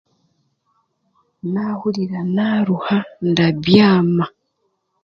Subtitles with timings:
[1.51, 2.97] Naahurira naaruha,
[3.29, 4.25] ndabyama.